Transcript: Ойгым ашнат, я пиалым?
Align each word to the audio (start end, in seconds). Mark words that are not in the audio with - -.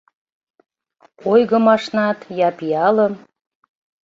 Ойгым 1.31 1.65
ашнат, 1.75 2.19
я 2.47 2.49
пиалым? 2.57 3.13